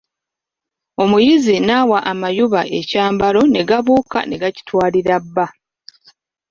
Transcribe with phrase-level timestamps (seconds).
[1.03, 5.45] Omukazi n'awa amayuba ekyambalo ne gabuuka ne gakitwalira bba.